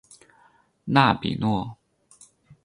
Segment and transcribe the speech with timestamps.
[0.85, 1.77] 纳比诺。